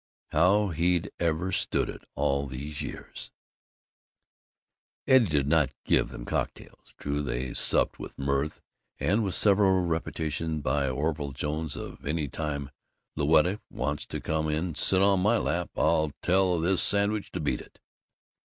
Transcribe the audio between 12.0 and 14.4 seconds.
"Any time Louetta wants to